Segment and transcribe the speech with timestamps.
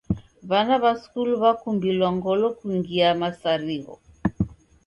[0.49, 3.93] W'ana w'a skulu w'akumbilwa ngolo kungia misarigho.